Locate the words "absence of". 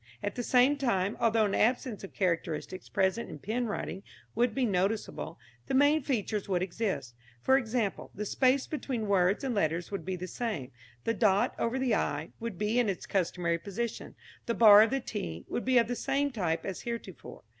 1.53-2.11